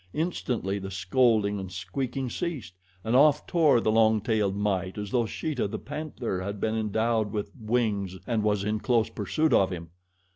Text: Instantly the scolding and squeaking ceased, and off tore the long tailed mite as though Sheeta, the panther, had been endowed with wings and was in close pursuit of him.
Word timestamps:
Instantly 0.15 0.79
the 0.79 0.89
scolding 0.89 1.59
and 1.59 1.71
squeaking 1.71 2.27
ceased, 2.27 2.73
and 3.03 3.15
off 3.15 3.45
tore 3.45 3.79
the 3.79 3.91
long 3.91 4.19
tailed 4.19 4.55
mite 4.55 4.97
as 4.97 5.11
though 5.11 5.27
Sheeta, 5.27 5.67
the 5.67 5.77
panther, 5.77 6.41
had 6.41 6.59
been 6.59 6.73
endowed 6.73 7.31
with 7.31 7.51
wings 7.55 8.17
and 8.25 8.41
was 8.41 8.63
in 8.63 8.79
close 8.79 9.11
pursuit 9.11 9.53
of 9.53 9.69
him. 9.69 9.89